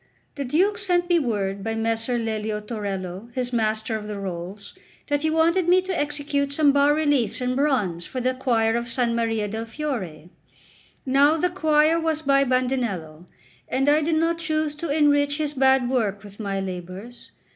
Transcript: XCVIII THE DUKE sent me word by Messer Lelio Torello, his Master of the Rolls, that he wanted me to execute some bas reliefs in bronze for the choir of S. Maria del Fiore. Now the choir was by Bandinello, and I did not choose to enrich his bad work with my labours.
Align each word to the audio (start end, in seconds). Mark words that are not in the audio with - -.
XCVIII 0.01 0.33
THE 0.35 0.45
DUKE 0.45 0.77
sent 0.79 1.09
me 1.09 1.19
word 1.19 1.63
by 1.63 1.75
Messer 1.75 2.17
Lelio 2.17 2.59
Torello, 2.59 3.29
his 3.35 3.53
Master 3.53 3.95
of 3.95 4.07
the 4.07 4.17
Rolls, 4.17 4.73
that 5.09 5.21
he 5.21 5.29
wanted 5.29 5.67
me 5.69 5.79
to 5.83 5.95
execute 5.95 6.51
some 6.53 6.71
bas 6.71 6.91
reliefs 6.91 7.39
in 7.39 7.53
bronze 7.53 8.07
for 8.07 8.19
the 8.19 8.33
choir 8.33 8.75
of 8.75 8.85
S. 8.85 8.97
Maria 8.97 9.47
del 9.47 9.65
Fiore. 9.65 10.31
Now 11.05 11.37
the 11.37 11.51
choir 11.51 11.99
was 11.99 12.23
by 12.23 12.43
Bandinello, 12.43 13.27
and 13.67 13.87
I 13.87 14.01
did 14.01 14.15
not 14.15 14.39
choose 14.39 14.73
to 14.77 14.89
enrich 14.89 15.37
his 15.37 15.53
bad 15.53 15.87
work 15.87 16.23
with 16.23 16.39
my 16.39 16.59
labours. 16.59 17.29